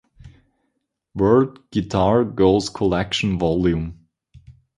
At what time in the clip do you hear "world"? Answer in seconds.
1.13-1.69